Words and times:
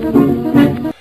Hey 0.00 0.92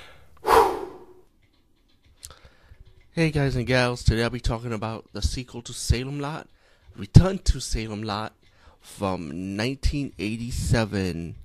guys 3.32 3.56
and 3.56 3.66
gals, 3.66 4.04
today 4.04 4.24
I'll 4.24 4.30
be 4.30 4.42
talking 4.42 4.74
about 4.74 5.06
the 5.14 5.22
sequel 5.22 5.62
to 5.62 5.72
Salem 5.72 6.20
Lot, 6.20 6.50
Return 6.98 7.38
to 7.40 7.62
Salem 7.62 8.04
Lot 8.04 8.34
from 8.82 9.56
1987. 9.56 11.36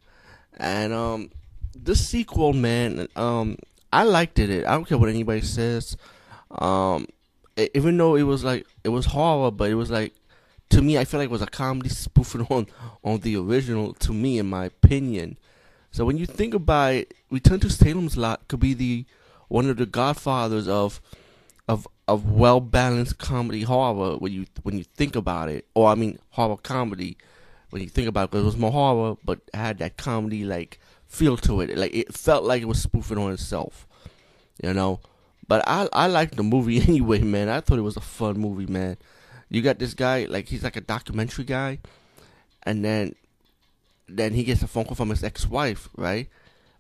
And 0.57 0.93
um 0.93 1.31
this 1.77 2.05
sequel, 2.09 2.55
man, 2.55 3.07
um 3.15 3.57
I 3.93 4.03
liked 4.03 4.41
it. 4.41 4.67
I 4.67 4.73
don't 4.73 4.89
care 4.89 4.99
what 4.99 5.09
anybody 5.09 5.43
says. 5.43 5.97
Um 6.51 7.07
even 7.57 7.97
though 7.97 8.17
it 8.17 8.25
was 8.25 8.43
like 8.43 8.67
it 8.83 8.89
was 8.89 9.07
horror, 9.07 9.53
but 9.53 9.71
it 9.71 9.75
was 9.75 9.93
like 9.93 10.13
to 10.71 10.83
me 10.83 10.99
I 10.99 11.05
feel 11.05 11.21
like 11.21 11.29
it 11.29 11.31
was 11.31 11.41
a 11.41 11.47
comedy 11.47 11.91
spoofing 11.91 12.47
on 12.51 12.67
on 13.05 13.21
the 13.21 13.37
original 13.37 13.95
to 13.95 14.13
me 14.13 14.41
in 14.41 14.51
my 14.51 14.65
opinion. 14.65 15.37
So 15.95 16.05
when 16.05 16.19
you 16.19 16.27
think 16.27 16.55
about 16.55 16.95
it, 16.95 17.15
Return 17.31 17.61
to 17.61 17.71
Salem's 17.71 18.17
Lot 18.17 18.49
could 18.49 18.59
be 18.59 18.75
the 18.75 19.05
one 19.47 19.71
of 19.71 19.77
the 19.77 19.87
godfathers 19.87 20.67
of 20.67 21.01
of 21.69 21.87
of 22.09 22.29
well 22.33 22.59
balanced 22.59 23.19
comedy 23.19 23.63
horror 23.63 24.17
when 24.17 24.33
you 24.33 24.47
when 24.65 24.77
you 24.77 24.83
think 24.83 25.15
about 25.15 25.51
it, 25.51 25.69
or 25.73 25.89
I 25.89 25.95
mean 25.95 26.19
horror 26.31 26.57
comedy 26.57 27.17
when 27.71 27.81
you 27.81 27.89
think 27.89 28.09
about 28.09 28.25
it, 28.25 28.31
because 28.33 28.43
it 28.43 28.47
was 28.47 28.57
more 28.57 28.73
horror 28.73 29.17
but 29.25 29.39
had 29.55 29.79
that 29.79 29.97
comedy 29.97 30.45
like 30.45 30.81
feel 31.07 31.37
to 31.37 31.61
it. 31.61 31.79
Like 31.79 31.95
it 31.95 32.13
felt 32.13 32.43
like 32.43 32.61
it 32.61 32.67
was 32.67 32.83
spoofing 32.83 33.19
on 33.19 33.33
itself, 33.33 33.87
you 34.61 34.75
know. 34.75 34.99
But 35.47 35.63
I 35.69 35.89
I 35.93 36.09
liked 36.09 36.35
the 36.37 36.43
movie 36.43 36.83
anyway, 36.89 37.21
man. 37.21 37.49
I 37.49 37.61
thought 37.61 37.79
it 37.79 37.83
was 37.83 37.97
a 37.97 38.01
fun 38.01 38.41
movie, 38.41 38.67
man. 38.67 38.97
You 39.49 39.63
got 39.63 39.79
this 39.79 39.95
guy 39.95 40.27
like 40.29 40.49
he's 40.49 40.65
like 40.65 40.75
a 40.75 40.81
documentary 40.81 41.45
guy, 41.45 41.79
and 42.65 42.85
then 42.85 43.15
then 44.09 44.35
he 44.35 44.45
gets 44.45 44.63
a 44.63 44.67
phone 44.67 44.85
call 44.85 44.95
from 44.95 45.11
his 45.11 45.25
ex 45.25 45.47
wife, 45.47 45.89
right, 45.97 46.29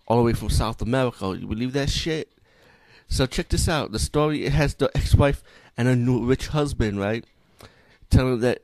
all 0.06 0.18
the 0.18 0.22
way 0.22 0.32
from 0.32 0.50
South 0.50 0.82
America. 0.82 1.36
You 1.38 1.46
believe 1.46 1.72
that 1.72 1.90
shit? 1.90 2.30
So 3.08 3.26
check 3.26 3.48
this 3.48 3.68
out. 3.68 3.92
The 3.92 3.98
story 3.98 4.44
it 4.44 4.52
has 4.52 4.74
the 4.74 4.90
ex-wife 4.94 5.42
and 5.76 5.88
a 5.88 5.96
new 5.96 6.24
rich 6.24 6.48
husband, 6.48 6.98
right? 6.98 7.24
Telling 8.10 8.40
that 8.40 8.62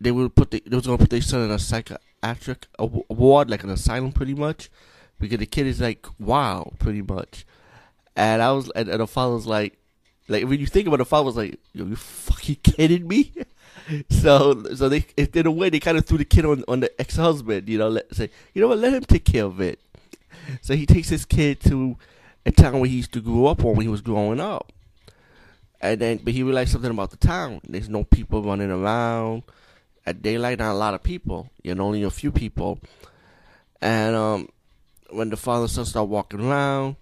they 0.00 0.10
will 0.10 0.28
put 0.28 0.50
the, 0.50 0.62
they 0.64 0.76
was 0.76 0.86
gonna 0.86 0.98
put 0.98 1.10
their 1.10 1.20
son 1.20 1.42
in 1.42 1.50
a 1.50 1.58
psychiatric 1.58 2.66
ward, 2.78 3.50
like 3.50 3.64
an 3.64 3.70
asylum, 3.70 4.12
pretty 4.12 4.34
much, 4.34 4.70
because 5.18 5.38
the 5.38 5.46
kid 5.46 5.66
is 5.66 5.80
like 5.80 6.06
wow, 6.18 6.72
pretty 6.78 7.02
much. 7.02 7.44
And 8.16 8.42
I 8.42 8.52
was, 8.52 8.70
and, 8.74 8.88
and 8.88 9.00
the 9.00 9.06
father 9.06 9.34
was 9.34 9.46
like, 9.46 9.78
like 10.28 10.44
when 10.44 10.60
you 10.60 10.66
think 10.66 10.86
about 10.86 10.96
it, 10.96 10.98
the 10.98 11.04
father 11.06 11.24
was 11.24 11.36
like, 11.36 11.58
"Yo, 11.72 11.84
you 11.84 11.96
fucking 11.96 12.56
kidding 12.62 13.06
me?" 13.06 13.32
so, 14.10 14.64
so 14.74 14.88
they 14.88 15.04
in 15.16 15.46
a 15.46 15.50
way 15.50 15.70
they 15.70 15.80
kind 15.80 15.98
of 15.98 16.06
threw 16.06 16.18
the 16.18 16.24
kid 16.24 16.44
on 16.44 16.64
on 16.68 16.80
the 16.80 17.00
ex-husband, 17.00 17.68
you 17.68 17.78
know, 17.78 17.88
let 17.88 18.14
say, 18.14 18.30
you 18.54 18.60
know 18.62 18.68
what, 18.68 18.78
let 18.78 18.92
him 18.92 19.04
take 19.04 19.24
care 19.24 19.44
of 19.44 19.60
it. 19.60 19.78
So 20.60 20.74
he 20.74 20.86
takes 20.86 21.08
his 21.08 21.24
kid 21.24 21.60
to 21.62 21.96
a 22.46 22.50
town 22.50 22.80
where 22.80 22.88
he 22.88 22.96
used 22.96 23.12
to 23.12 23.20
grow 23.20 23.46
up 23.46 23.64
on 23.64 23.76
when 23.76 23.82
he 23.86 23.88
was 23.88 24.00
growing 24.00 24.40
up. 24.40 24.72
And 25.80 26.00
then, 26.00 26.18
but 26.18 26.32
he 26.32 26.42
realized 26.42 26.72
something 26.72 26.90
about 26.90 27.10
the 27.10 27.16
town. 27.16 27.60
There's 27.68 27.88
no 27.88 28.04
people 28.04 28.42
running 28.42 28.70
around 28.70 29.44
at 30.06 30.22
daylight. 30.22 30.58
Not 30.58 30.72
a 30.72 30.74
lot 30.74 30.94
of 30.94 31.02
people. 31.02 31.50
You 31.62 31.74
know, 31.74 31.84
only 31.84 32.02
a 32.02 32.10
few 32.10 32.32
people. 32.32 32.80
And 33.80 34.16
um, 34.16 34.48
when 35.10 35.30
the 35.30 35.36
father 35.36 35.62
and 35.62 35.70
son 35.70 35.84
start 35.84 36.08
walking 36.08 36.40
around, 36.40 36.96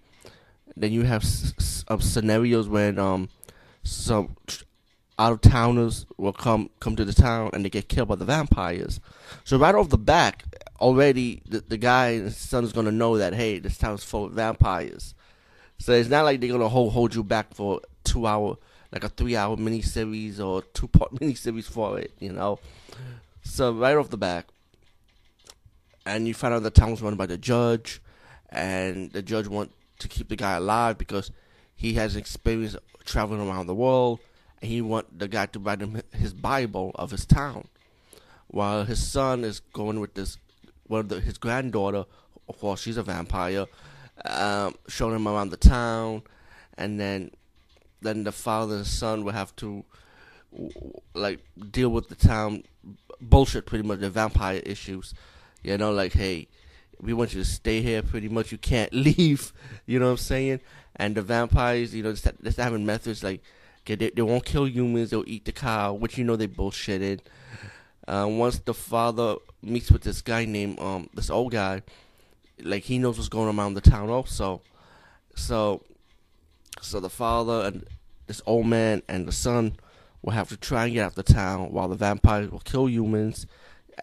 then 0.75 0.91
you 0.91 1.03
have 1.03 1.23
s- 1.23 1.53
s- 1.57 1.85
uh, 1.87 1.97
scenarios 1.97 2.67
when 2.67 2.99
um, 2.99 3.29
some 3.83 4.35
out 5.19 5.33
of 5.33 5.41
towners 5.41 6.05
will 6.17 6.33
come 6.33 6.69
come 6.79 6.95
to 6.95 7.05
the 7.05 7.13
town 7.13 7.49
and 7.53 7.65
they 7.65 7.69
get 7.69 7.89
killed 7.89 8.07
by 8.07 8.15
the 8.15 8.25
vampires. 8.25 8.99
So 9.43 9.57
right 9.57 9.73
off 9.73 9.89
the 9.89 9.97
back, 9.97 10.45
already 10.79 11.41
the, 11.47 11.61
the 11.61 11.77
guy 11.77 12.09
and 12.09 12.25
his 12.25 12.37
son 12.37 12.63
is 12.63 12.73
gonna 12.73 12.91
know 12.91 13.17
that 13.17 13.33
hey, 13.33 13.59
this 13.59 13.77
town's 13.77 14.03
full 14.03 14.25
of 14.25 14.33
vampires. 14.33 15.15
So 15.79 15.93
it's 15.93 16.09
not 16.09 16.23
like 16.23 16.39
they're 16.39 16.51
gonna 16.51 16.69
hold 16.69 16.93
hold 16.93 17.15
you 17.15 17.23
back 17.23 17.53
for 17.53 17.81
two 18.03 18.27
hour, 18.27 18.57
like 18.91 19.03
a 19.03 19.09
three 19.09 19.35
hour 19.35 19.57
miniseries 19.57 20.39
or 20.39 20.61
two 20.61 20.87
part 20.87 21.11
miniseries 21.15 21.65
for 21.65 21.99
it, 21.99 22.11
you 22.19 22.31
know. 22.31 22.59
So 23.43 23.73
right 23.73 23.95
off 23.95 24.09
the 24.09 24.17
back, 24.17 24.47
and 26.05 26.27
you 26.27 26.33
find 26.33 26.53
out 26.53 26.63
the 26.63 26.69
town 26.69 26.91
was 26.91 27.01
run 27.01 27.15
by 27.15 27.25
the 27.25 27.37
judge, 27.37 28.01
and 28.49 29.11
the 29.11 29.21
judge 29.21 29.47
want 29.47 29.71
to 29.99 30.07
keep 30.07 30.29
the 30.29 30.35
guy 30.35 30.53
alive 30.53 30.97
because 30.97 31.31
he 31.75 31.93
has 31.93 32.15
experience 32.15 32.75
traveling 33.05 33.47
around 33.47 33.67
the 33.67 33.75
world, 33.75 34.19
and 34.61 34.71
he 34.71 34.81
want 34.81 35.19
the 35.19 35.27
guy 35.27 35.45
to 35.47 35.59
write 35.59 35.81
him 35.81 36.01
his 36.11 36.33
Bible 36.33 36.91
of 36.95 37.11
his 37.11 37.25
town, 37.25 37.67
while 38.47 38.85
his 38.85 39.05
son 39.05 39.43
is 39.43 39.59
going 39.59 39.99
with 39.99 40.13
this 40.13 40.37
one 40.87 41.01
of 41.01 41.09
the, 41.09 41.19
his 41.19 41.37
granddaughter. 41.37 42.05
Of 42.49 42.59
course, 42.59 42.81
she's 42.81 42.97
a 42.97 43.03
vampire 43.03 43.65
um, 44.25 44.75
showing 44.87 45.15
him 45.15 45.27
around 45.27 45.49
the 45.49 45.57
town, 45.57 46.23
and 46.77 46.99
then 46.99 47.31
then 48.01 48.23
the 48.23 48.31
father 48.31 48.77
and 48.77 48.87
son 48.87 49.23
will 49.23 49.33
have 49.33 49.55
to 49.57 49.83
like 51.13 51.39
deal 51.71 51.89
with 51.89 52.09
the 52.09 52.15
town 52.15 52.63
bullshit, 53.21 53.65
pretty 53.65 53.87
much 53.87 53.99
the 53.99 54.09
vampire 54.09 54.61
issues. 54.65 55.13
You 55.63 55.77
know, 55.77 55.91
like 55.91 56.13
hey, 56.13 56.47
we 57.01 57.13
want 57.13 57.33
you 57.33 57.41
to 57.41 57.49
stay 57.49 57.81
here. 57.81 58.01
Pretty 58.01 58.29
much, 58.29 58.51
you 58.51 58.57
can't 58.57 58.93
leave. 58.93 59.53
You 59.85 59.99
know 59.99 60.05
what 60.05 60.11
I'm 60.11 60.17
saying? 60.17 60.61
And 60.95 61.15
the 61.15 61.21
vampires, 61.21 61.93
you 61.93 62.03
know, 62.03 62.13
just 62.13 62.57
having 62.57 62.85
methods 62.85 63.23
like 63.23 63.41
they, 63.95 64.09
they 64.09 64.21
won't 64.21 64.45
kill 64.45 64.67
humans. 64.67 65.09
They'll 65.09 65.23
eat 65.27 65.45
the 65.45 65.51
cow, 65.51 65.93
which 65.93 66.17
you 66.17 66.23
know 66.23 66.35
they 66.35 66.47
bullshitted. 66.47 67.21
Uh, 68.07 68.27
once 68.29 68.59
the 68.59 68.73
father 68.73 69.35
meets 69.61 69.91
with 69.91 70.03
this 70.03 70.21
guy 70.21 70.45
named 70.45 70.79
um 70.79 71.09
this 71.13 71.29
old 71.29 71.51
guy, 71.51 71.81
like 72.61 72.83
he 72.83 72.97
knows 72.97 73.17
what's 73.17 73.29
going 73.29 73.49
on 73.49 73.59
around 73.59 73.73
the 73.73 73.81
town 73.81 74.09
also. 74.09 74.61
So 75.35 75.83
so 76.81 76.99
the 76.99 77.09
father 77.09 77.67
and 77.67 77.85
this 78.27 78.41
old 78.45 78.67
man 78.67 79.01
and 79.07 79.27
the 79.27 79.31
son 79.31 79.77
will 80.21 80.33
have 80.33 80.49
to 80.49 80.57
try 80.57 80.85
and 80.85 80.93
get 80.93 81.03
out 81.03 81.17
of 81.17 81.25
the 81.25 81.33
town 81.33 81.71
while 81.71 81.87
the 81.87 81.95
vampires 81.95 82.49
will 82.49 82.59
kill 82.59 82.89
humans 82.89 83.45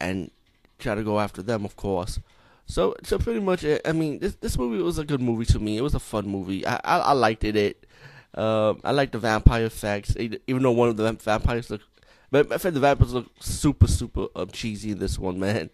and 0.01 0.31
try 0.79 0.95
to 0.95 1.03
go 1.03 1.21
after 1.21 1.43
them 1.43 1.65
of 1.65 1.77
course. 1.77 2.21
So 2.67 2.95
so 3.03 3.19
pretty 3.19 3.41
much 3.41 3.65
it, 3.65 3.83
I 3.85 3.93
mean 3.93 4.19
this 4.19 4.35
this 4.37 4.59
movie 4.59 4.83
was 4.83 4.99
a 4.99 5.05
good 5.05 5.21
movie 5.21 5.47
to 5.47 5.59
me. 5.59 5.77
It 5.77 5.83
was 5.83 5.95
a 5.95 6.01
fun 6.01 6.29
movie. 6.29 6.67
I 6.67 6.77
I, 6.85 6.99
I 6.99 7.13
liked 7.13 7.45
it. 7.45 7.57
It 7.57 7.87
um 8.35 8.81
I 8.85 8.93
like 8.93 9.13
the 9.13 9.19
vampire 9.19 9.67
effects 9.67 10.17
even 10.17 10.63
though 10.63 10.73
one 10.73 10.89
of 10.89 10.97
the 10.97 11.13
vampires 11.13 11.71
look 11.71 11.83
but 12.31 12.51
I 12.53 12.59
think 12.59 12.75
the 12.75 12.81
vampires 12.81 13.15
look 13.15 13.27
super 13.41 13.87
super 13.87 14.27
um, 14.35 14.49
cheesy 14.49 14.91
in 14.91 14.99
this 14.99 15.19
one 15.19 15.39
man. 15.47 15.71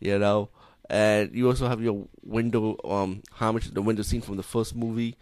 You 0.00 0.18
know 0.18 0.48
and 0.88 1.32
you 1.34 1.46
also 1.46 1.68
have 1.68 1.80
your 1.80 2.06
window 2.24 2.76
um 2.84 3.22
homage 3.32 3.66
to 3.66 3.72
the 3.72 3.82
window 3.82 4.02
scene 4.02 4.20
from 4.20 4.36
the 4.36 4.42
first 4.42 4.74
movie 4.74 5.16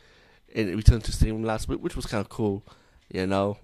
in 0.51 0.75
Return 0.77 1.01
to 1.03 1.13
Salem 1.13 1.45
last 1.45 1.69
week, 1.69 1.81
which 1.83 1.97
was 1.97 2.07
kind 2.07 2.21
of 2.21 2.29
cool, 2.29 2.65
you 3.13 3.27
know. 3.27 3.59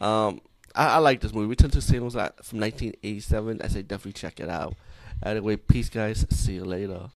Um, 0.00 0.40
I, 0.74 0.94
I 0.94 0.98
like 0.98 1.20
this 1.20 1.32
movie. 1.32 1.46
Return 1.46 1.70
to 1.70 1.80
Salem 1.80 2.04
was 2.04 2.14
from 2.14 2.60
1987. 2.60 3.62
I 3.62 3.68
say 3.68 3.82
definitely 3.82 4.12
check 4.12 4.40
it 4.40 4.48
out. 4.48 4.74
Anyway, 5.22 5.56
peace, 5.56 5.88
guys. 5.88 6.26
See 6.30 6.54
you 6.54 6.64
later. 6.64 7.10